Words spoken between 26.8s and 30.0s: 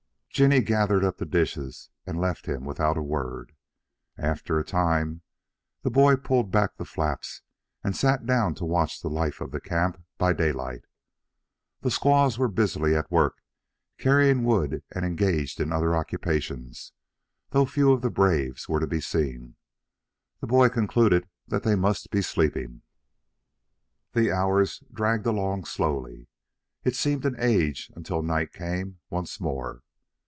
It seemed an age until night came once more.